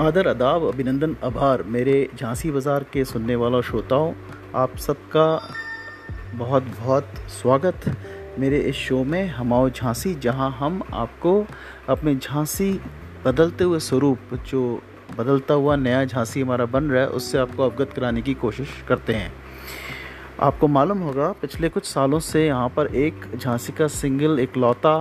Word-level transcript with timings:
आदर 0.00 0.26
अदाब 0.26 0.62
अभिनंदन, 0.64 1.16
आभार। 1.24 1.62
मेरे 1.62 1.94
झांसी 2.18 2.50
बाज़ार 2.50 2.84
के 2.92 3.04
सुनने 3.04 3.34
वाला 3.36 3.60
श्रोताओं, 3.60 4.12
आप 4.54 4.76
सबका 4.76 5.24
बहुत 6.34 6.62
बहुत 6.78 7.08
स्वागत। 7.30 7.84
मेरे 8.38 8.58
इस 8.60 8.76
शो 8.76 9.02
में 9.04 9.26
हमाओ 9.28 9.68
झांसी, 9.70 10.14
जहाँ 10.14 10.50
हम 10.50 10.82
आपको 10.92 11.34
अपने 11.88 12.14
झांसी 12.14 12.70
बदलते 13.24 13.64
हुए 13.64 13.78
स्वरूप, 13.80 14.34
जो 14.46 14.62
बदलता 15.18 15.54
हुआ 15.54 15.76
नया 15.76 16.04
झांसी 16.04 16.40
हमारा 16.40 16.64
बन 16.66 16.84
रहा 16.84 17.02
है, 17.02 17.08
उससे 17.10 17.38
आपको 17.38 17.62
अवगत 17.62 17.92
कराने 17.92 18.22
की 18.22 18.34
कोशिश 18.36 18.68
करते 18.88 19.14
हैं। 19.14 19.32
आपको 20.40 20.68
मालूम 20.68 20.98
होगा, 20.98 21.30
पिछले 21.32 21.68
कुछ 21.68 21.84
सालों 21.84 22.20
से 22.20 22.46
यहाँ 22.46 22.68
पर 22.68 22.94
एक 22.96 23.30
झांसी 23.36 23.72
का 23.72 23.86
सिंगल, 23.98 24.38
एक 24.38 24.56
लौता 24.56 24.96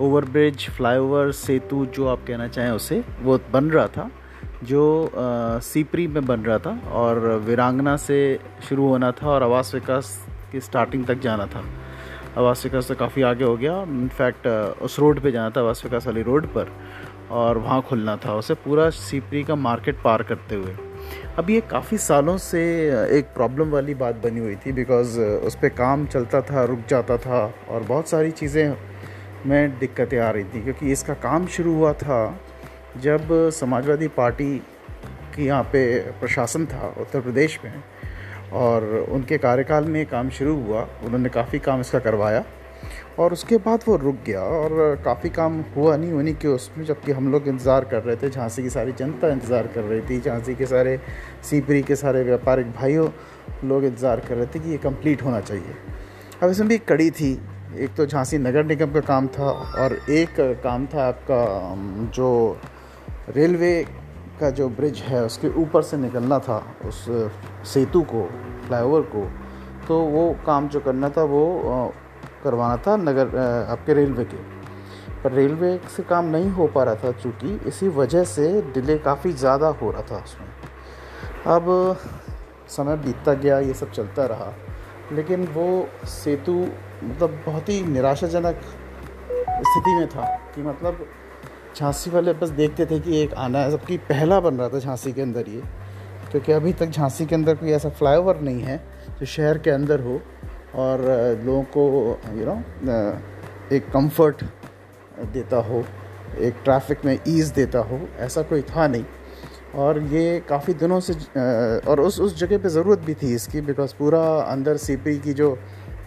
ओवरब्रिज, 0.00 0.68
फ्लाईओवर, 0.70 1.30
सेतु, 1.32 1.84
जो 1.86 2.06
आप 2.08 2.24
कहना 2.26 2.48
चाहें 2.48 2.70
उसे, 2.72 3.02
वो 3.22 3.38
बन 3.52 3.70
रहा 3.70 3.86
था। 3.88 4.10
जो 4.64 5.10
सीपरी 5.62 6.06
में 6.06 6.24
बन 6.26 6.40
रहा 6.40 6.58
था 6.58 6.78
और 6.92 7.18
वीरांगना 7.46 7.96
से 7.96 8.18
शुरू 8.68 8.88
होना 8.88 9.10
था 9.12 9.28
और 9.30 9.42
आवास 9.42 9.74
विकास 9.74 10.18
की 10.52 10.60
स्टार्टिंग 10.60 11.04
तक 11.06 11.20
जाना 11.20 11.46
था। 11.46 11.64
आवास 12.38 12.64
विकास 12.64 12.88
तो 12.88 12.94
काफ़ी 12.94 13.22
आगे 13.22 13.44
हो 13.44 13.56
गया। 13.56 13.80
इनफैक्ट 13.82 14.46
उस 14.82 14.98
रोड 14.98 15.20
पे 15.20 15.30
जाना 15.32 15.50
था, 15.50 15.60
आवास 15.60 15.82
विकास 15.84 16.06
वाली 16.06 16.22
रोड 16.22 16.46
पर 16.54 16.72
और 17.32 17.58
वहाँ 17.58 17.80
खुलना 17.82 18.16
था। 18.16 18.34
उसे 18.36 18.54
पूरा 18.54 18.88
सीपरी 18.92 19.42
का 19.44 19.54
मार्केट 19.56 20.02
पार 20.04 20.22
करते 20.22 20.54
हुए। 20.54 20.76
अब 21.38 21.50
ये 21.50 21.60
काफ़ी 21.70 21.98
सालों 21.98 22.36
से 22.38 22.60
एक 23.18 23.32
प्रॉब्लम 23.34 23.70
वाली 23.70 23.94
बात 23.94 24.16
बनी 24.24 24.40
हुई 24.40 24.56
थी 24.56 24.72
बिकॉज़ 24.72 25.18
उस 25.20 25.54
पर 25.54 25.68
काम 25.70 26.06
चलता 26.06 26.40
था, 26.40 26.64
रुक 26.64 26.78
जाता 26.88 27.16
था 27.16 27.44
और 27.70 27.82
बहुत 27.82 28.08
सारी 28.08 28.30
चीज़ें 28.32 28.76
में 29.46 29.78
दिक्कतें 29.78 30.18
आ 30.18 30.30
रही 30.30 30.44
थी। 30.44 30.62
क्योंकि 30.62 30.92
इसका 30.92 31.14
काम 31.22 31.46
शुरू 31.46 31.74
हुआ 31.74 31.92
था 31.92 32.18
जब 33.02 33.28
समाजवादी 33.52 34.08
पार्टी 34.16 34.56
की 35.34 35.46
यहाँ 35.46 35.62
पे 35.72 35.84
प्रशासन 36.20 36.66
था 36.66 36.94
उत्तर 37.00 37.20
प्रदेश 37.20 37.58
में 37.64 37.72
और 38.54 38.84
उनके 39.10 39.38
कार्यकाल 39.38 39.84
में 39.84 40.04
काम 40.06 40.28
शुरू 40.30 40.54
हुआ, 40.56 40.86
उन्होंने 41.04 41.28
काफ़ी 41.28 41.58
काम 41.58 41.80
इसका 41.80 41.98
करवाया 41.98 42.44
और 43.18 43.32
उसके 43.32 43.56
बाद 43.56 43.84
वो 43.86 43.96
रुक 43.96 44.16
गया 44.26 44.40
और 44.40 45.02
काफ़ी 45.04 45.30
काम 45.30 45.60
हुआ 45.76 45.96
नहीं 45.96 46.12
होने 46.12 46.32
के 46.34 46.48
उसमें 46.48 46.84
जबकि 46.84 47.12
हम 47.12 47.30
लोग 47.32 47.48
इंतज़ार 47.48 47.84
कर 47.84 48.02
रहे 48.02 48.16
थे, 48.16 48.30
झांसी 48.30 48.62
की 48.62 48.70
सारी 48.70 48.92
जनता 48.92 49.28
इंतज़ार 49.28 49.66
कर 49.74 49.82
रही 49.82 50.00
थी, 50.00 50.20
झांसी 50.20 50.54
के 50.54 50.66
सारे 50.66 50.98
सीपरी 51.50 51.82
के 51.82 51.96
सारे 51.96 52.22
व्यापारिक 52.22 52.70
भाइयों 52.72 53.08
लोग 53.64 53.84
इंतज़ार 53.84 54.20
कर 54.20 54.36
रहे 54.36 54.46
थे 54.46 54.58
कि 54.58 54.70
ये 54.70 54.76
कंप्लीट 54.78 55.22
होना 55.22 55.40
चाहिए। 55.40 55.74
अब 56.42 56.50
इसमें 56.50 56.68
भी 56.68 56.78
कड़ी 56.78 57.10
थी, 57.10 57.32
एक 57.76 57.94
तो 57.96 58.06
झांसी 58.06 58.38
नगर 58.38 58.64
निगम 58.64 58.92
का 58.92 59.00
काम 59.02 59.26
था 59.28 59.50
और 59.82 59.98
एक 60.10 60.40
काम 60.64 60.86
था 60.86 61.06
आपका, 61.08 61.44
जो 62.14 62.58
रेलवे 63.28 63.84
का 64.40 64.50
जो 64.50 64.68
ब्रिज 64.70 64.98
है, 65.00 65.24
उसके 65.24 65.48
ऊपर 65.56 65.82
से 65.82 65.96
निकलना 65.96 66.38
था, 66.38 66.62
उस 66.86 67.04
सेतु 67.72 68.02
को, 68.04 68.22
फ्लाईओवर 68.66 69.00
को 69.14 69.28
तो 69.88 69.98
वो 70.00 70.32
काम 70.46 70.68
जो 70.68 70.80
करना 70.80 71.08
था, 71.08 71.22
वो 71.24 71.92
करवाना 72.44 72.76
था 72.76 72.96
नगर 72.96 73.36
आपके 73.70 73.94
रेलवे 73.94 74.24
के। 74.24 74.36
पर 75.22 75.32
रेलवे 75.32 75.78
से 75.96 76.02
काम 76.02 76.24
नहीं 76.26 76.50
हो 76.50 76.66
पा 76.66 76.82
रहा 76.84 76.94
था 76.94 77.12
चूँकि 77.12 77.54
इसी 77.66 77.88
वजह 77.90 78.24
से 78.26 78.46
डिले 78.74 78.96
काफ़ी 78.98 79.32
ज़्यादा 79.34 79.68
हो 79.80 79.90
रहा 79.90 80.02
था 80.02 80.22
उसमें। 80.24 80.48
अब 81.46 81.96
समय 82.68 82.96
बीतता 82.96 83.32
गया, 83.34 83.58
ये 83.58 83.74
सब 83.74 83.90
चलता 83.90 84.26
रहा, 84.26 84.52
लेकिन 85.12 85.46
वो 85.46 85.88
सेतु 86.06 86.52
मतलब 87.04 87.42
बहुत 87.46 87.68
ही 87.68 87.82
निराशाजनक 87.84 88.60
स्थिति 89.60 89.94
में 89.94 90.08
था 90.08 90.24
कि 90.54 90.62
मतलब 90.62 91.06
झांसी 91.76 92.10
वाले 92.10 92.32
बस 92.32 92.48
देखते 92.50 92.86
थे 92.86 92.98
कि 93.00 93.20
एक 93.22 93.34
आना 93.34 93.58
है 93.58 93.70
सबकी 93.70 93.96
पहला 94.08 94.38
बन 94.40 94.56
रहा 94.56 94.68
था 94.68 94.78
झांसी 94.78 95.12
के 95.12 95.22
अंदर 95.22 95.48
ये। 95.48 95.62
क्योंकि 96.30 96.52
अभी 96.52 96.72
तक 96.72 96.90
झांसी 96.90 97.26
के 97.26 97.34
अंदर 97.34 97.54
कोई 97.56 97.70
ऐसा 97.72 97.88
फ्लाईओवर 97.90 98.40
नहीं 98.40 98.60
है 98.62 98.76
जो 99.20 99.26
शहर 99.26 99.58
के 99.58 99.70
अंदर 99.70 100.00
हो 100.00 100.20
और 100.74 101.02
लोगों 101.44 101.62
को 101.76 101.84
यू 102.38 102.46
नो 102.46 103.74
एक 103.76 103.88
कंफर्ट 103.90 104.44
देता 105.32 105.56
हो, 105.62 105.84
एक 106.38 106.54
ट्रैफ़िक 106.64 107.04
में 107.04 107.18
ईज़ 107.28 107.52
देता 107.54 107.78
हो, 107.80 108.00
ऐसा 108.18 108.42
कोई 108.42 108.62
था 108.62 108.86
नहीं। 108.86 109.04
और 109.74 109.98
ये 110.04 110.40
काफ़ी 110.48 110.74
दिनों 110.74 110.98
से 111.00 111.12
और 111.80 112.00
उस 112.00 112.20
उस 112.20 112.36
जगह 112.38 112.58
पे 112.58 112.68
ज़रूरत 112.68 112.98
भी 112.98 113.14
थी 113.14 113.34
इसकी 113.34 113.60
बिकॉज़ 113.60 113.94
पूरा 113.98 114.22
अंदर 114.42 114.76
सीपी 114.76 115.18
की 115.18 115.32
जो 115.32 115.56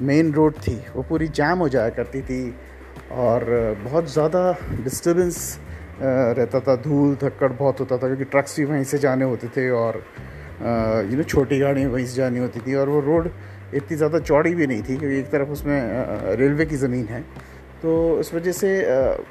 मेन 0.02 0.32
रोड 0.34 0.54
थी, 0.58 0.76
वो 0.96 1.04
पूरी 1.04 1.28
जैम 1.30 1.60
हो 1.60 1.70
जाया 1.70 1.90
करती 1.90 2.22
थी। 2.22 2.42
और 3.12 3.46
बहुत 3.84 4.12
ज़्यादा 4.12 4.52
डिस्टर्बेंस 4.84 5.60
रहता 6.02 6.60
था, 6.60 6.76
धूल, 6.76 7.16
धक्कड़ 7.16 7.52
बहुत 7.54 7.80
होता 7.80 7.98
था, 7.98 8.08
क्योंकि 8.08 8.24
ट्रक्स 8.26 8.60
भी 8.60 8.66
वहीं 8.66 8.84
से 8.84 8.98
जाने 8.98 9.26
होते 9.26 9.48
थे 9.56 9.70
और 9.72 10.04
यू 11.12 11.18
नो 11.18 11.24
छोटी 11.24 11.60
गाड़ियाँ 11.60 11.90
वहीं 11.92 12.06
से 12.06 12.16
जानी 12.16 12.40
होती 12.40 12.60
थी 12.60 12.76
और 12.76 12.90
वो 12.90 13.00
रोड 13.02 13.30
इतनी 13.74 13.98
ज़्यादा 13.98 14.20
चौड़ी 14.20 14.54
भी 14.56 14.68
नहीं 14.68 14.82
थी 14.84 14.98
क्योंकि 14.98 15.18
एक 15.20 15.30
तरफ़ 15.32 15.50
उसमें 15.52 16.36
रेलवे 16.38 16.66
की 16.66 16.76
ज़मीन 16.78 17.06
है। 17.08 17.22
तो 17.82 18.20
इस 18.20 18.34
वजह 18.34 18.52
से 18.52 18.70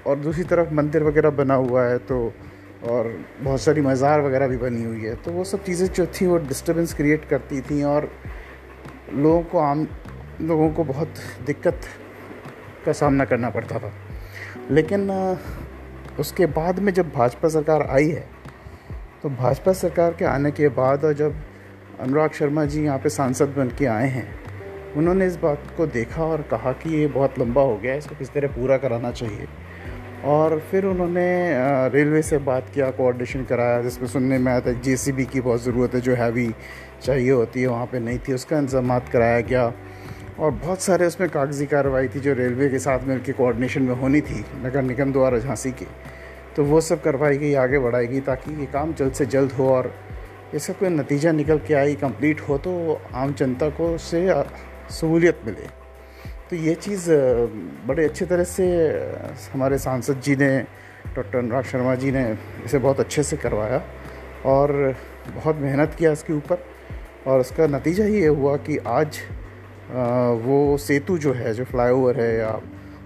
और 0.07 0.17
दूसरी 0.19 0.45
तरफ़ 0.45 0.73
मंदिर 0.75 1.03
वगैरह 1.03 1.31
बना 1.39 1.55
हुआ 1.55 1.85
है 1.85 1.99
तो 2.01 2.19
और 2.91 3.13
बहुत 3.41 3.61
सारी 3.61 3.81
मज़ार 3.81 4.21
वगैरह 4.21 4.49
भी 4.49 4.57
बनी 4.57 4.83
हुई 4.85 5.03
है। 5.03 5.15
तो 5.23 5.33
वो 5.33 5.45
सब 5.45 5.65
चीज़ें 5.65 5.87
जो 5.89 6.07
थी 6.11 6.27
वो 6.27 6.37
डिस्टर्बेंस 6.49 6.95
क्रिएट 6.95 7.25
करती 7.31 7.61
थी 7.61 7.83
और 7.85 8.11
लोगों 9.15 9.43
को 9.43 9.59
आम, 9.61 9.87
लोगों 10.41 10.71
को 10.73 10.85
बहुत 10.85 11.15
दिक्कत 11.47 11.81
का 12.87 12.93
सामना 12.95 13.25
करना 13.25 13.51
पड़ता 13.51 13.79
था। 13.79 13.93
लेकिन 14.71 15.11
उसके 16.21 16.47
बाद 16.55 16.79
में 16.79 16.93
जब 16.95 17.13
भाजपा 17.13 17.49
सरकार 17.51 17.83
आई 17.91 18.09
है 18.09 18.25
तो 19.23 19.29
भाजपा 19.33 19.73
सरकार 19.75 20.15
के 20.15 20.25
आने 20.27 20.51
के 20.53 20.69
बाद 20.71 21.13
जब 21.15 21.35
अनुराग 22.01 22.31
शर्मा 22.33 22.65
जी 22.65 22.83
यहाँ 22.85 22.99
पे 22.99 23.09
सांसद 23.11 23.55
बन 23.57 23.69
के 23.79 23.87
आए 23.89 24.09
हैं, 24.09 24.27
उन्होंने 24.97 25.27
इस 25.27 25.37
बात 25.37 25.63
को 25.77 25.87
देखा 25.89 26.25
और 26.25 26.43
कहा 26.51 26.73
कि 26.75 26.91
ये 26.91 27.07
बहुत 27.09 27.39
लंबा 27.39 27.63
हो 27.63 27.77
गया 27.77 27.93
है, 27.93 27.99
इसको 27.99 28.15
किस 28.15 28.33
तरह 28.33 28.49
पूरा 28.51 28.77
कराना 28.79 29.11
चाहिए। 29.13 29.47
और 30.25 30.59
फिर 30.71 30.85
उन्होंने 30.85 31.27
रेलवे 31.91 32.23
से 32.23 32.39
बात 32.41 32.71
किया, 32.75 32.91
कोऑर्डिनेशन 32.91 33.45
कराया, 33.45 33.81
जिसमें 33.83 34.09
सुनने 34.09 34.39
में 34.39 34.51
आया 34.53 34.61
था, 34.61 34.73
जेसीबी 34.81 35.25
की 35.25 35.41
बहुत 35.41 35.63
ज़रूरत 35.63 35.95
है, 35.95 36.01
जो 36.01 36.15
हैवी 36.15 36.49
चाहिए 37.03 37.31
होती 37.31 37.61
है, 37.61 37.67
वहाँ 37.67 37.87
पे 37.87 37.99
नहीं 37.99 38.19
थी, 38.19 38.33
उसका 38.33 38.59
इंतज़ाम 38.59 38.99
कराया 39.13 39.41
गया। 39.43 39.73
और 40.39 40.51
बहुत 40.53 40.81
सारे 40.81 41.07
उसमें 41.07 41.29
कागज़ी 41.31 41.67
कार्रवाई 41.67 42.09
थी 42.09 42.21
जो 42.21 42.33
रेलवे 42.35 42.69
के 42.69 42.79
साथ 42.79 42.99
में 43.01 43.15
मिलकर 43.15 43.33
कोऑर्डिनेशन 43.33 43.83
में 43.83 43.95
होनी 43.95 44.21
थी, 44.21 44.45
नगर 44.65 44.83
निगम 44.83 45.13
द्वारा 45.13 45.39
झांसी 45.39 45.71
की। 45.73 45.87
तो 46.57 46.65
वो 46.65 46.81
सब 46.81 47.03
करवाई 47.03 47.37
गई 47.39 47.53
आगे 47.55 47.79
बढ़ाई 47.79 48.07
गई 48.07 48.21
ताकि 48.21 48.61
ये 48.61 48.67
काम 48.67 48.93
जल्द 48.95 49.13
से 49.13 49.27
जल्द 49.27 49.53
हो 49.53 49.69
और 49.69 49.93
इसका 50.55 50.73
कोई 50.75 50.89
नतीजा 50.89 51.33
निकल 51.33 51.59
के 51.59 51.75
आई 51.75 51.95
कंप्लीट 51.95 52.41
हो 52.41 52.59
तो 52.59 53.01
आम 53.15 53.33
जनता 53.35 53.69
को 53.71 53.95
उससे 53.95 54.29
सहूलियत 54.91 55.41
मिले। 55.47 55.69
तो 56.51 56.57
ये 56.57 56.75
चीज़ 56.77 57.11
बड़े 57.87 58.05
अच्छे 58.05 58.27
तरह 58.27 58.45
से 58.45 58.67
हमारे 59.53 59.79
सांसद 59.79 60.21
जी 60.21 60.37
ने, 60.37 60.59
डॉक्टर 61.17 61.39
अनुराग 61.39 61.65
शर्मा 61.65 61.95
जी 61.95 62.11
ने 62.11 62.25
इसे 62.65 62.79
बहुत 62.79 63.01
अच्छे 63.01 63.23
से 63.23 63.37
करवाया 63.37 63.83
और 64.47 64.95
बहुत 65.35 65.57
मेहनत 65.57 65.95
किया 65.99 66.13
इसके 66.13 66.33
ऊपर। 66.33 66.65
और 67.27 67.41
उसका 67.41 67.67
नतीजा 67.67 68.05
ये 68.05 68.27
हुआ 68.27 68.57
कि 68.59 68.77
आज 68.79 69.19
वो 69.89 70.77
सेतु 70.79 71.19
जो 71.19 71.33
है, 71.33 71.53
जो 71.55 71.65
फ्लाईओवर 71.65 72.21
है 72.21 72.37
या 72.39 72.61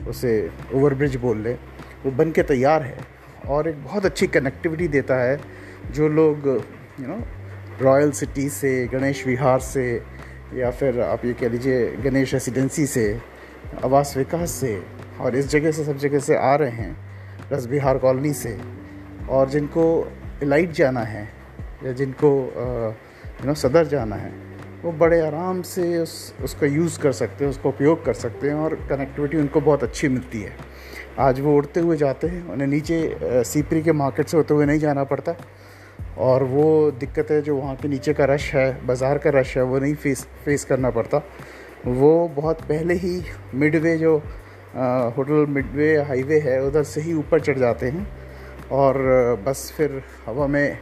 उसे 0.08 0.50
ओवरब्रिज 0.74 1.16
बोल 1.16 1.38
लें, 1.38 1.58
वो 2.04 2.10
बन 2.12 2.30
के 2.32 2.42
तैयार 2.42 2.82
है 2.82 2.98
और 3.48 3.68
एक 3.68 3.82
बहुत 3.84 4.06
अच्छी 4.06 4.26
कनेक्टिविटी 4.26 4.88
देता 4.88 5.14
है, 5.14 5.38
जो 5.92 6.08
लोग 6.08 6.46
यू 7.00 7.06
नो 7.06 7.18
रॉयल 7.82 8.10
सिटी 8.12 8.48
से 8.48 8.86
गणेश 8.86 9.26
विहार 9.26 9.60
से, 9.60 10.02
या 10.54 10.70
फिर 10.70 11.00
आप 11.00 11.24
ये 11.24 11.32
कह 11.32 11.48
लीजिए 11.48 11.96
गणेश 12.04 12.32
रेसिडेंसी 12.34 12.86
से 12.86 13.20
आवास 13.84 14.16
विकास 14.16 14.50
से, 14.50 14.82
और 15.20 15.36
इस 15.36 15.48
जगह 15.48 15.72
से 15.72 15.84
सब 15.84 15.96
जगह 15.98 16.18
से 16.18 16.36
आ 16.36 16.54
रहे 16.54 16.70
हैं 16.70 16.96
रस 17.52 17.66
बिहार 17.66 17.98
कॉलोनी 17.98 18.32
से, 18.32 18.56
और 19.28 19.48
जिनको 19.50 19.84
इलाइट 20.42 20.72
जाना 20.72 21.00
है, 21.00 21.28
या 21.84 21.92
जिनको 21.92 22.30
यू 23.40 23.46
नो 23.46 23.54
सदर 23.54 23.86
जाना 23.86 24.16
है। 24.16 24.32
वो 24.82 24.92
बड़े 24.92 25.20
आराम 25.20 25.60
से 25.62 25.98
उस, 25.98 26.34
उसका 26.44 26.66
यूज़ 26.66 26.98
कर 27.00 27.12
सकते 27.12 27.44
हैं, 27.44 27.50
उसका 27.50 27.68
उपयोग 27.68 28.04
कर 28.04 28.14
सकते 28.14 28.48
हैं 28.48 28.54
और 28.56 28.74
कनेक्टिविटी 28.90 29.36
उनको 29.36 29.60
बहुत 29.60 29.82
अच्छी 29.84 30.08
मिलती 30.08 30.40
है। 30.42 30.52
आज 31.20 31.40
वो 31.40 31.56
उड़ते 31.56 31.80
हुए 31.80 31.96
जाते 31.96 32.26
हैं, 32.26 32.46
उन्हें 32.48 32.68
नीचे 32.68 33.42
सीपरी 33.44 33.82
के 33.82 33.92
मार्केट 33.92 34.28
से 34.28 34.36
होते 34.36 34.54
हुए 34.54 34.66
नहीं 34.66 34.78
जाना 34.78 35.04
पड़ता 35.04 35.34
और 36.18 36.42
वो 36.44 36.90
दिक्कत 36.90 37.30
है 37.30 37.40
जो 37.42 37.56
वहाँ 37.56 37.74
के 37.76 37.88
नीचे 37.88 38.12
का 38.14 38.24
रश 38.24 38.52
है, 38.54 38.86
बाज़ार 38.86 39.18
का 39.18 39.30
रश 39.30 39.56
है, 39.56 39.62
वो 39.62 39.78
नहीं 39.78 39.94
फेस 39.94 40.26
फेस 40.44 40.64
करना 40.64 40.90
पड़ता। 40.90 41.22
वो 41.86 42.28
बहुत 42.36 42.60
पहले 42.62 42.94
ही 42.94 43.20
मिडवे 43.54 43.96
जो 43.98 44.16
होटल 45.16 45.46
मिडवे 45.48 45.96
हाईवे 45.98 46.38
है, 46.40 46.60
उधर 46.62 46.82
से 46.84 47.00
ही 47.00 47.14
ऊपर 47.14 47.40
चढ़ 47.40 47.58
जाते 47.58 47.86
हैं 47.86 48.06
और 48.72 48.96
बस 49.46 49.72
फिर 49.76 50.02
हवा 50.26 50.46
में 50.46 50.78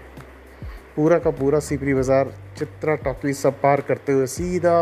पूरा 0.99 1.19
का 1.19 1.31
पूरा 1.31 1.59
सीपरी 1.61 1.95
बाज़ार 1.95 2.33
चित्रा 2.59 2.95
टॉकी 3.03 3.33
सब 3.33 3.61
पार 3.61 3.81
करते 3.89 4.13
हुए 4.13 4.27
सीधा 4.27 4.75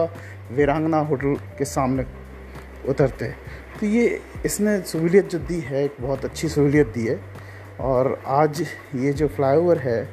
वीरांगना 0.52 0.98
होटल 1.08 1.34
के 1.58 1.64
सामने 1.64 2.04
उतरते 2.88 3.26
तो 3.80 3.86
ये 3.86 4.04
इसने 4.46 4.78
सहूलियत 4.80 5.30
जो 5.30 5.38
दी 5.38 5.60
है, 5.60 5.84
एक 5.84 5.96
बहुत 6.00 6.24
अच्छी 6.24 6.48
सहूलियत 6.48 6.92
दी 6.94 7.06
है। 7.06 7.18
और 7.80 8.18
आज 8.26 8.60
ये 8.94 9.12
जो 9.12 9.28
फ्लाईओवर 9.28 9.78
है, 9.78 10.08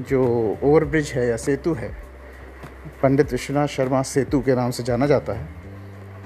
जो 0.00 0.22
ओवरब्रिज 0.62 1.12
है 1.12 1.26
या 1.28 1.36
सेतु 1.36 1.74
है, 1.74 1.88
पंडित 3.02 3.32
विश्वनाथ 3.32 3.66
शर्मा 3.66 4.02
सेतु 4.02 4.40
के 4.40 4.54
नाम 4.54 4.70
से 4.70 4.82
जाना 4.82 5.06
जाता 5.06 5.32
है। 5.32 5.48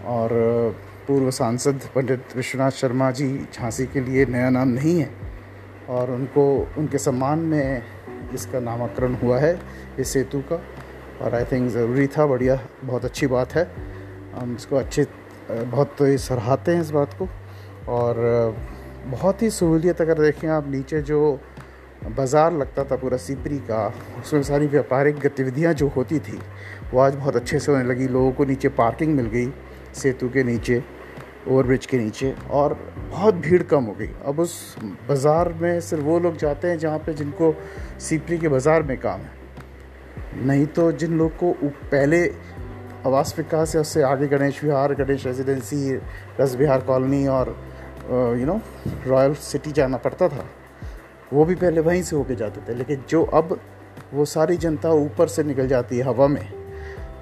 और 0.06 0.30
पूर्व 1.08 1.30
सांसद 1.30 1.88
पंडित 1.94 2.36
विश्वनाथ 2.36 2.70
शर्मा 2.70 3.10
जी 3.10 3.28
झांसी 3.52 3.86
के 3.86 4.00
लिए 4.00 4.26
नया 4.26 4.50
नाम 4.50 4.68
नहीं 4.68 4.98
है। 5.00 5.10
और 5.88 6.10
उनको, 6.10 6.46
उनके 6.78 6.98
सम्मान 6.98 7.38
में 7.38 7.82
इसका 8.34 8.60
नामकरण 8.60 9.14
हुआ 9.14 9.38
है 9.38 9.58
इस 9.98 10.08
सेतु 10.08 10.40
का। 10.52 10.60
और 11.20 11.34
आई 11.34 11.44
थिंक 11.44 11.70
ज़रूरी 11.70 12.06
था, 12.06 12.26
बढ़िया, 12.26 12.58
बहुत 12.84 13.04
अच्छी 13.04 13.26
बात 13.26 13.52
है। 13.52 13.70
हम 14.34 14.54
इसको 14.56 14.76
अच्छे 14.76 15.06
बहुत 15.50 15.94
तो 15.98 16.16
सराहते 16.18 16.72
हैं 16.72 16.80
इस 16.80 16.90
बात 16.90 17.14
को। 17.14 17.28
और 17.88 18.56
बहुत 19.06 19.42
ही 19.42 19.50
सहूलियत 19.50 20.00
अगर 20.00 20.18
देखें 20.20 20.48
आप, 20.48 20.68
नीचे 20.68 21.00
जो 21.02 21.38
बाज़ार 22.06 22.52
लगता 22.52 22.84
था 22.84 22.96
पूरा 22.96 23.16
सिपरी 23.16 23.58
का, 23.60 23.86
उसमें 24.20 24.42
सारी 24.42 24.66
व्यापारिक 24.66 25.18
गतिविधियाँ 25.18 25.72
जो 25.74 25.88
होती 25.88 26.18
थी, 26.18 26.38
वो 26.92 27.00
आज 27.00 27.14
बहुत 27.14 27.36
अच्छे 27.36 27.58
से 27.58 27.72
होने 27.72 27.84
लगी। 27.84 28.08
लोगों 28.08 28.32
को 28.32 28.44
नीचे 28.44 28.68
पार्किंग 28.68 29.14
मिल 29.16 29.26
गई 29.26 29.52
सेतु 29.94 30.28
के 30.28 30.42
नीचे। 30.44 30.82
ओवरब्रिज 31.48 31.86
के 31.86 31.98
नीचे 31.98 32.34
और 32.50 32.74
बहुत 33.00 33.34
भीड़ 33.36 33.62
कम 33.64 33.84
हो 33.84 33.92
गई। 33.92 34.08
अब 34.26 34.40
उस 34.40 34.76
बाज़ार 35.08 35.52
में 35.60 35.80
सिर्फ़ 35.80 36.04
वो 36.04 36.18
लोग 36.20 36.36
जाते 36.36 36.68
हैं 36.68 36.78
जहाँ 36.78 36.98
पे 36.98 37.14
जिनको 37.14 37.54
सीपरी 38.00 38.38
के 38.38 38.48
बाज़ार 38.48 38.82
में 38.82 38.96
काम 39.00 39.20
है। 39.20 40.46
नहीं 40.46 40.66
तो 40.68 40.90
जिन 40.94 41.16
लोग 41.18 41.36
को 41.36 41.52
पहले 41.62 42.24
आवास 43.06 43.34
विकास 43.36 43.74
है 43.74 43.80
उससे 43.80 44.02
आगे 44.02 44.26
गणेश 44.28 44.62
विहार, 44.64 44.94
गणेश 44.94 45.26
रेजिडेंसी, 45.26 45.94
रस 46.40 46.54
बिहार 46.54 46.80
कॉलोनी 46.82 47.26
और 47.28 47.56
यू 48.10 48.46
नो 48.46 48.60
रॉयल 49.06 49.34
सिटी 49.36 49.72
जाना 49.72 49.96
पड़ता 49.98 50.28
था, 50.28 50.44
वो 51.32 51.44
भी 51.44 51.54
पहले 51.54 51.80
वहीं 51.80 52.02
से 52.02 52.16
होके 52.16 52.34
जाते 52.34 52.60
थे। 52.68 52.74
लेकिन 52.74 53.04
जो 53.08 53.22
अब 53.22 53.58
वो 54.12 54.24
सारी 54.26 54.56
जनता 54.56 54.90
ऊपर 54.92 55.28
से 55.28 55.42
निकल 55.44 55.68
जाती 55.68 55.98
है 55.98 56.04
हवा 56.04 56.26
में, 56.28 56.48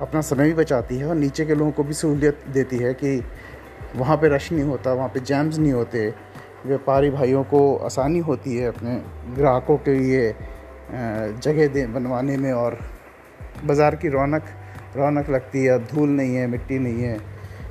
अपना 0.00 0.20
समय 0.22 0.44
भी 0.44 0.54
बचाती 0.54 0.96
है 0.98 1.06
और 1.06 1.14
नीचे 1.16 1.44
के 1.46 1.54
लोगों 1.54 1.72
को 1.72 1.84
भी 1.84 1.94
सहूलियत 1.94 2.44
देती 2.48 2.76
है 2.78 2.92
कि 2.94 3.18
वहाँ 3.96 4.16
पे 4.16 4.28
रश 4.28 4.50
नहीं 4.52 4.64
होता, 4.64 4.92
वहाँ 4.92 5.08
पे 5.08 5.20
जैम्स 5.20 5.58
नहीं 5.58 5.72
होते। 5.72 6.08
व्यापारी 6.66 7.10
भाइयों 7.10 7.42
को 7.44 7.76
आसानी 7.76 8.18
होती 8.18 8.56
है 8.56 8.68
अपने 8.68 8.94
ग्राहकों 9.34 9.76
के 9.78 9.94
लिए 9.94 10.34
जगह 10.90 11.66
दे, 11.66 11.86
बनवाने 11.86 12.36
में 12.36 12.52
और 12.52 12.78
बाज़ार 13.64 13.96
की 13.96 14.08
रौनक 14.08 14.44
रौनक 14.96 15.30
लगती 15.30 15.64
है, 15.64 15.78
धूल 15.86 16.08
नहीं 16.10 16.34
है, 16.36 16.46
मिट्टी 16.46 16.78
नहीं 16.78 17.02
है। 17.02 17.18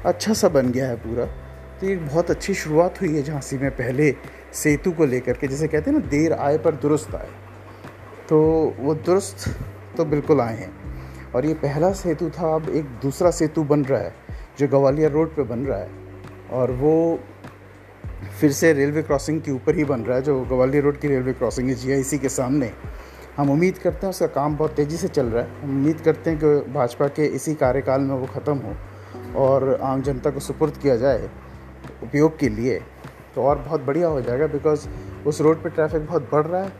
अच्छा 0.05 0.33
सा 0.33 0.49
बन 0.49 0.71
गया 0.71 0.87
है 0.87 0.95
पूरा। 0.97 1.25
तो 1.79 1.87
ये 1.87 1.95
बहुत 1.95 2.31
अच्छी 2.31 2.53
शुरुआत 2.53 3.01
हुई 3.01 3.15
है 3.15 3.23
झांसी 3.23 3.57
में 3.57 3.69
पहले 3.71 4.11
सेतु 4.53 4.91
को 4.91 5.05
लेकर 5.05 5.33
के, 5.33 5.47
जैसे 5.47 5.67
कहते 5.67 5.91
हैं 5.91 5.97
ना, 5.97 6.05
देर 6.07 6.33
आए 6.33 6.57
पर 6.57 6.75
दुरुस्त 6.75 7.15
आए। 7.15 7.29
तो 8.29 8.39
वो 8.79 8.93
दुरुस्त 8.95 9.49
तो 9.97 10.05
बिल्कुल 10.05 10.41
आए 10.41 10.57
हैं। 10.57 10.71
और 11.31 11.45
ये 11.45 11.53
पहला 11.53 11.91
सेतु 11.93 12.29
था, 12.29 12.53
अब 12.55 12.69
एक 12.69 12.85
दूसरा 13.01 13.31
सेतु 13.31 13.63
बन 13.63 13.83
रहा 13.85 13.99
है, 13.99 14.13
जो 14.59 14.67
ग्वालियर 14.67 15.11
रोड 15.11 15.35
पे 15.35 15.43
बन 15.43 15.65
रहा 15.65 15.79
है। 15.79 16.04
और 16.51 16.71
वो 16.71 17.19
फिर 18.39 18.51
से 18.51 18.71
रेलवे 18.73 19.01
क्रॉसिंग 19.03 19.41
के 19.41 19.51
ऊपर 19.51 19.75
ही 19.75 19.83
बन 19.83 20.01
रहा 20.01 20.17
है, 20.17 20.23
जो 20.23 20.39
ग्वालियर 20.41 20.83
रोड 20.83 20.97
की 20.99 21.07
रेलवे 21.07 21.33
क्रॉसिंग 21.33 21.69
है 21.69 21.75
जीआईसी 21.75 22.17
के 22.17 22.29
सामने। 22.29 22.71
हम 23.37 23.49
उम्मीद 23.51 23.77
करते 23.77 24.05
हैं 24.05 24.09
उसका 24.09 24.27
काम 24.27 24.55
बहुत 24.57 24.73
तेज़ी 24.73 24.97
से 24.97 25.07
चल 25.07 25.25
रहा 25.25 25.43
है। 25.43 25.61
हम 25.61 25.69
उम्मीद 25.69 26.01
करते 26.01 26.29
हैं 26.29 26.39
कि 26.39 26.71
भाजपा 26.73 27.07
के 27.07 27.25
इसी 27.35 27.53
कार्यकाल 27.55 28.01
में 28.01 28.15
वो 28.15 28.25
ख़त्म 28.25 28.57
हो 28.57 28.75
और 29.39 29.77
आम 29.83 30.01
जनता 30.01 30.29
को 30.29 30.39
सुपुर्द 30.39 30.77
किया 30.77 30.95
जाए 30.95 31.29
उपयोग 32.03 32.37
के 32.39 32.49
लिए। 32.49 32.79
तो 33.35 33.41
और 33.41 33.57
बहुत 33.57 33.81
बढ़िया 33.81 34.07
हो 34.07 34.21
जाएगा 34.21 34.47
बिकॉज़ 34.47 34.87
उस 35.27 35.41
रोड 35.41 35.63
पे 35.63 35.69
ट्रैफ़िक 35.69 36.05
बहुत 36.05 36.29
बढ़ 36.31 36.45
रहा 36.45 36.63
है 36.63 36.71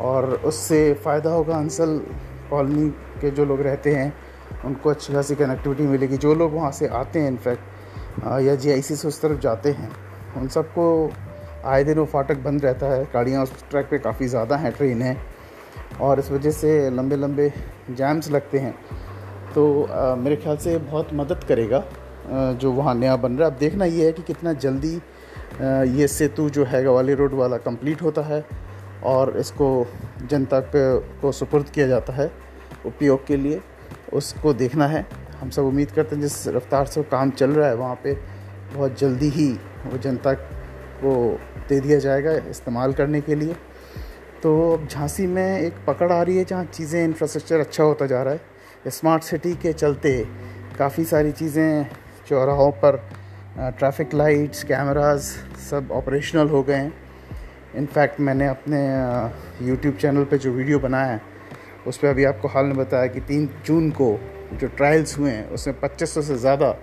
और 0.00 0.32
उससे 0.44 0.92
फ़ायदा 0.94 1.30
होगा 1.30 1.56
अंसल 1.56 2.00
कॉलोनी 2.50 2.88
के 3.20 3.30
जो 3.30 3.44
लोग 3.44 3.60
रहते 3.60 3.94
हैं, 3.94 4.12
उनको 4.64 4.90
अच्छी 4.90 5.12
खासी 5.12 5.34
कनेक्टिविटी 5.34 5.86
मिलेगी। 5.86 6.16
जो 6.16 6.34
लोग 6.34 6.54
वहाँ 6.54 6.70
से 6.72 6.86
आते 6.88 7.20
हैं 7.20 7.30
इनफैक्ट 7.30 7.71
या 8.20 8.54
जी 8.54 8.70
आई 8.70 8.82
सी 8.82 8.96
से 8.96 9.08
उस 9.08 9.20
तरफ़ 9.22 9.40
जाते 9.40 9.70
हैं 9.70 9.90
उन 10.36 10.48
सबको 10.48 10.84
आए 11.64 11.84
दिन 11.84 11.98
वो 11.98 12.04
फाटक 12.06 12.38
बंद 12.44 12.64
रहता 12.64 12.86
है। 12.86 13.04
गाड़ियाँ 13.04 13.42
उस 13.42 13.52
ट्रैक 13.70 13.86
पे 13.90 13.98
काफ़ी 13.98 14.26
ज़्यादा 14.28 14.56
हैं 14.56 14.72
ट्रेन 14.72 14.98
ट्रेनें 14.98 16.00
और 16.00 16.18
इस 16.18 16.30
वजह 16.30 16.50
से 16.50 16.90
लंबे 16.90 17.16
लंबे 17.16 17.52
जैम्स 17.90 18.30
लगते 18.30 18.58
हैं। 18.58 18.74
तो 19.54 19.82
आ, 19.84 20.14
मेरे 20.14 20.36
ख्याल 20.36 20.56
से 20.56 20.76
बहुत 20.80 21.08
मदद 21.14 21.44
करेगा 21.44 21.78
आ, 21.78 22.52
जो 22.52 22.72
वहाँ 22.72 22.94
नया 22.94 23.16
बन 23.16 23.36
रहा 23.36 23.48
है। 23.48 23.54
अब 23.54 23.58
देखना 23.58 23.84
ये 23.84 24.06
है 24.06 24.12
कि 24.12 24.22
कितना 24.22 24.52
जल्दी 24.54 24.96
आ, 24.96 25.82
ये 25.82 26.08
सेतु 26.08 26.48
जो 26.50 26.64
है 26.64 26.82
ग्वालियर 26.82 27.18
रोड 27.18 27.34
वाला 27.34 27.56
कंप्लीट 27.60 28.02
होता 28.02 28.22
है 28.22 28.44
और 29.04 29.36
इसको 29.38 29.68
जनता 30.30 30.60
को 30.74 31.32
सुपुर्द 31.32 31.68
किया 31.68 31.86
जाता 31.86 32.12
है 32.12 32.30
उपयोग 32.86 33.26
के 33.26 33.36
लिए। 33.36 33.60
उसको 34.12 34.52
देखना 34.54 34.86
है। 34.86 35.06
हम 35.42 35.50
सब 35.50 35.62
उम्मीद 35.64 35.90
करते 35.90 36.14
हैं 36.16 36.22
जिस 36.22 36.46
रफ्तार 36.48 36.86
से 36.86 37.02
काम 37.02 37.30
चल 37.32 37.50
रहा 37.50 37.68
है, 37.68 37.74
वहाँ 37.74 37.94
पे 38.02 38.12
बहुत 38.74 38.98
जल्दी 38.98 39.28
ही 39.28 39.48
वो 39.86 39.98
जनता 39.98 40.32
को 41.02 41.14
दे 41.68 41.78
दिया 41.80 41.98
जाएगा 41.98 42.32
इस्तेमाल 42.50 42.92
करने 42.92 43.20
के 43.20 43.34
लिए। 43.34 43.54
तो 44.42 44.52
अब 44.72 44.86
झांसी 44.86 45.26
में 45.26 45.58
एक 45.58 45.84
पकड़ 45.86 46.10
आ 46.12 46.20
रही 46.22 46.36
है 46.36 46.44
जहाँ 46.44 46.64
चीज़ें 46.66 47.04
इंफ्रास्ट्रक्चर 47.04 47.60
अच्छा 47.60 47.84
होता 47.84 48.06
जा 48.06 48.22
रहा 48.22 48.34
है। 48.34 48.90
स्मार्ट 48.90 49.22
सिटी 49.22 49.54
के 49.54 49.72
चलते 49.72 50.12
काफ़ी 50.78 51.04
सारी 51.04 51.32
चीज़ें, 51.32 51.86
चौराहों 52.28 52.70
पर 52.84 52.96
ट्रैफ़िक 53.58 54.14
लाइट्स 54.14 54.64
कैमरास 54.64 55.36
सब 55.70 55.88
ऑपरेशनल 55.92 56.48
हो 56.48 56.62
गए 56.62 56.74
हैं। 56.74 56.92
इनफैक्ट 57.76 58.20
मैंने 58.20 58.46
अपने 58.48 58.80
यूट्यूब 59.68 59.96
चैनल 59.96 60.24
पे 60.24 60.38
जो 60.38 60.52
वीडियो 60.52 60.78
बनाया 60.78 61.06
है, 61.06 61.20
उस 61.86 61.98
पर 61.98 62.08
अभी 62.08 62.24
आपको 62.24 62.48
हाल 62.48 62.66
में 62.66 62.76
बताया 62.76 63.06
कि 63.06 63.20
तीन 63.22 63.48
जून 63.66 63.90
को 63.90 64.18
जो 64.60 64.68
ट्रायल्स 64.68 65.18
हुए 65.18 65.30
हैं 65.30 65.48
उसमें 65.50 65.80
पच्चीस 65.80 66.14
से 66.18 66.36
ज़्यादा 66.36 66.74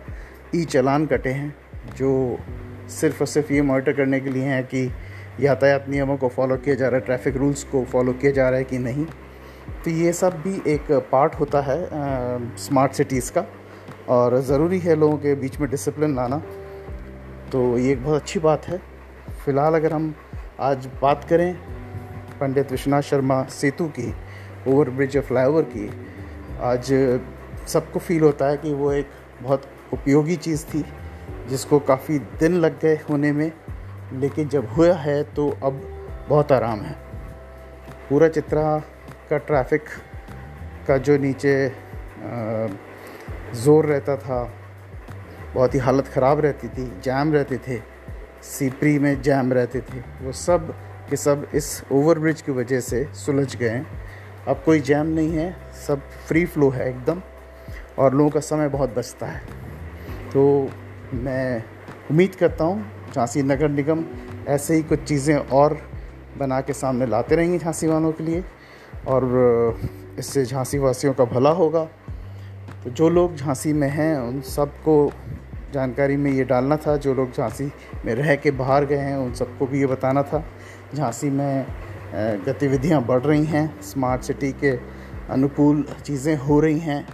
ई 0.56 0.64
चलान 0.66 1.06
कटे 1.06 1.30
हैं 1.30 1.56
जो 1.98 2.40
सिर्फ़ 2.90 3.20
और 3.20 3.28
सिर्फ़ 3.28 3.54
ये 3.54 3.62
मॉनिटर 3.62 3.94
करने 3.94 4.20
के 4.20 4.30
लिए 4.30 4.44
हैं 4.44 4.64
कि 4.64 4.92
यातायात 5.40 5.86
नियमों 5.90 6.18
को 6.18 6.28
फॉलो 6.28 6.58
किया 6.58 6.76
जा 6.76 6.88
रहा 6.88 7.00
है 7.00 7.06
ट्रैफ़िक 7.06 7.38
रूल्स 7.38 7.64
को 7.64 7.84
फॉलो 7.84 8.14
किया 8.14 8.32
जा 8.32 8.50
रहा 8.50 8.60
है 8.60 8.66
कि 8.66 8.78
नहीं। 8.78 9.06
तो 9.86 9.92
ये 9.92 10.14
सब 10.14 10.42
भी 10.42 10.62
एक 10.68 10.92
पार्ट 11.12 11.36
होता 11.36 11.62
है 11.62 11.84
आ, 11.84 12.56
स्मार्ट 12.58 12.94
सिटीज़ 12.94 13.32
का। 13.32 13.46
और 14.10 14.40
ज़रूरी 14.42 14.80
है 14.80 14.96
लोगों 14.96 15.18
के 15.18 15.36
बीच 15.36 15.60
में 15.60 15.70
डिसिप्लिन 15.70 16.16
लाना। 16.16 16.38
तो 17.52 17.78
ये 17.78 17.92
एक 17.92 18.04
बहुत 18.04 18.22
अच्छी 18.22 18.40
बात 18.40 18.68
है। 18.68 18.78
फ़िलहाल 19.46 19.76
अगर 19.76 19.94
हम 19.94 20.14
आज 20.60 20.90
बात 21.02 21.24
करें 21.24 21.54
पंडित 22.40 22.72
विश्वनाथ 22.72 23.02
शर्मा 23.02 23.44
सेतु 23.52 23.88
की 23.90 24.14
ओवर 24.68 24.90
ब्रिज 24.90 25.18
फ्लाईओवर 25.18 25.64
की 25.76 25.90
आज 26.62 26.92
सबको 27.70 28.00
फील 28.00 28.24
होता 28.24 28.46
है 28.46 28.58
कि 28.58 28.74
वो 28.74 28.92
एक 28.92 29.10
बहुत 29.42 29.64
उपयोगी 29.94 30.36
चीज़ 30.38 30.66
थी, 30.66 30.84
जिसको 31.50 31.80
काफ़ी 31.82 32.20
दिन 32.40 32.54
लग 32.56 32.80
गए 32.82 32.96
होने 33.10 33.32
में, 33.32 33.52
लेकिन 34.14 34.48
जब 34.50 34.68
हुआ 34.70 34.94
है 34.96 35.22
तो 35.26 35.50
अब 35.64 35.82
बहुत 36.30 36.52
आराम 36.52 36.82
है। 36.82 36.96
पूरा 38.10 38.28
चित्रा 38.30 38.78
का 39.30 39.38
ट्रैफ़िक 39.40 39.84
का 40.88 40.98
जो 41.00 41.18
नीचे 41.18 41.56
ज़ोर 43.56 43.86
रहता 43.86 44.16
था, 44.18 44.44
बहुत 45.54 45.74
ही 45.74 45.80
हालत 45.80 46.08
ख़राब 46.08 46.40
रहती 46.40 46.68
थी 46.68 46.86
जैम 47.04 47.34
रहते 47.34 47.58
थे 47.68 47.80
सीपरी 48.44 48.98
में 49.00 49.22
जैम 49.22 49.54
रहते 49.54 49.80
थे, 49.82 50.00
वो 50.22 50.32
सब 50.32 50.74
के 51.10 51.16
सब 51.16 51.48
इस 51.56 51.84
ओवरब्रिज 51.92 52.42
की 52.42 52.52
वजह 52.52 52.80
से 52.82 53.04
सुलझ 53.16 53.56
गए 53.56 53.84
अब 54.48 54.62
कोई 54.66 54.80
जैम 54.82 55.08
नहीं 55.10 55.32
है, 55.32 55.56
सब 55.88 56.02
फ्री 56.28 56.46
फ्लो 56.46 56.70
है 56.70 56.90
एकदम। 56.90 57.22
और 58.00 58.14
लोगों 58.16 58.30
का 58.30 58.40
समय 58.40 58.70
बहुत 58.70 58.96
बचता 58.96 59.26
है। 59.26 59.42
तो 60.34 60.70
मैं 61.16 61.64
उम्मीद 62.12 62.36
करता 62.36 62.64
हूँ, 62.64 62.86
झांसी 63.14 63.44
नगर 63.44 63.70
निगम 63.70 64.04
ऐसे 64.48 64.76
ही 64.76 64.84
कुछ 64.84 65.04
चीज़ें 65.04 65.36
और 65.36 65.78
बना 66.38 66.60
के 66.62 66.74
सामने 66.74 67.06
लाते 67.06 67.36
रहेंगे 67.36 67.58
झांसी 67.58 67.88
वालों 67.88 68.12
के 68.12 68.24
लिए 68.24 68.44
और 69.08 69.78
इससे 70.20 70.46
झांसी 70.46 70.78
वासियों 70.78 71.14
का 71.14 71.26
भला 71.26 71.50
होगा। 71.52 71.84
तो 72.84 72.90
जो 72.90 73.10
लोग 73.10 73.36
झांसी 73.36 73.74
में 73.74 73.90
हैं, 73.90 74.18
उन 74.18 74.42
सबको 74.42 75.12
जानकारी 75.74 76.16
में 76.18 76.32
ये 76.32 76.44
डालना 76.44 76.78
था, 76.78 76.96
जो 76.98 77.14
लोग 77.14 77.32
झांसी 77.32 77.72
में 78.06 78.14
रह 78.16 78.36
के 78.36 78.52
बाहर 78.52 78.86
गए 78.86 78.98
हैं, 78.98 79.18
उन 79.18 79.34
सबको 79.34 79.66
भी 79.68 79.80
ये 79.80 79.86
बताना 79.86 80.24
था। 80.24 80.44
झांसी 80.96 81.30
में 81.30 81.66
गतिविधियाँ 82.46 83.02
बढ़ 83.06 83.22
रही 83.22 83.46
हैं, 83.46 83.82
स्मार्ट 83.82 84.22
सिटी 84.22 84.52
के 84.54 84.72
अनुकूल 85.32 85.84
चीज़ें 86.04 86.36
हो 86.38 86.60
रही 86.60 86.80
हैं। 86.80 87.06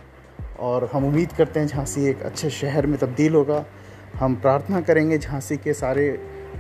और 0.59 0.89
हम 0.93 1.05
उम्मीद 1.05 1.33
करते 1.33 1.59
हैं 1.59 1.67
झांसी 1.67 2.05
एक 2.05 2.21
अच्छे 2.21 2.49
शहर 2.49 2.85
में 2.87 2.97
तब्दील 2.99 3.35
होगा। 3.35 3.65
हम 4.15 4.35
प्रार्थना 4.35 4.81
करेंगे 4.81 5.17
झांसी 5.17 5.57
के 5.57 5.73
सारे 5.73 6.07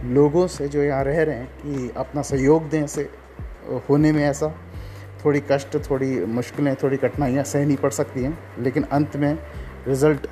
लोगों 0.05 0.45
से 0.47 0.67
जो 0.67 0.83
यहाँ 0.83 1.03
रह 1.03 1.21
रहे 1.23 1.35
हैं 1.35 1.47
कि 1.57 1.91
अपना 1.97 2.21
सहयोग 2.21 2.69
दें 2.69 2.85
से 2.87 3.09
होने 3.89 4.11
में 4.11 4.23
ऐसा। 4.23 4.53
थोड़ी 5.25 5.41
कष्ट, 5.51 5.77
थोड़ी 5.89 6.25
मुश्किलें, 6.25 6.75
थोड़ी 6.75 6.97
कठिनाइयाँ 6.97 7.43
सहनी 7.43 7.75
पड़ 7.75 7.91
सकती 7.91 8.23
हैं, 8.23 8.37
लेकिन 8.59 8.83
अंत 8.83 9.15
में 9.15 9.37
रिज़ल्ट, 9.87 10.27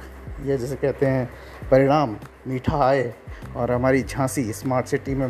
ये 0.45 0.57
जैसे 0.57 0.75
कहते 0.75 1.05
हैं, 1.05 1.29
परिणाम 1.71 2.15
मीठा 2.47 2.85
आए 2.85 3.13
और 3.55 3.71
हमारी 3.71 4.03
झांसी 4.03 4.51
स्मार्ट 4.53 4.87
सिटी 4.87 5.15
में 5.15 5.29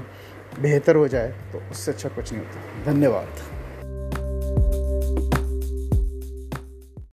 बेहतर 0.59 0.95
हो 0.95 1.07
जाए 1.07 1.29
तो 1.51 1.61
उससे 1.71 1.91
अच्छा 1.91 2.09
कुछ 2.09 2.31
नहीं 2.33 2.43
होता। 2.43 2.91
धन्यवाद। 2.91 3.62